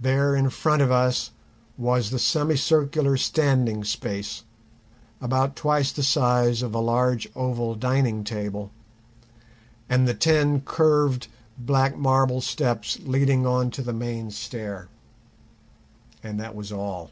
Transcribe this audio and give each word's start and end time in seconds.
There 0.00 0.34
in 0.34 0.48
front 0.48 0.80
of 0.80 0.90
us 0.90 1.32
was 1.76 2.08
the 2.08 2.18
semicircular 2.18 3.18
standing 3.18 3.84
space, 3.84 4.42
about 5.20 5.54
twice 5.54 5.92
the 5.92 6.02
size 6.02 6.62
of 6.62 6.74
a 6.74 6.78
large 6.78 7.28
oval 7.36 7.74
dining 7.74 8.24
table, 8.24 8.70
and 9.86 10.08
the 10.08 10.14
ten 10.14 10.62
curved 10.62 11.26
black 11.58 11.94
marble 11.94 12.40
steps 12.40 13.00
leading 13.04 13.46
on 13.46 13.70
to 13.72 13.82
the 13.82 13.92
main 13.92 14.30
stair—and 14.30 16.40
that 16.40 16.54
was 16.54 16.72
all. 16.72 17.10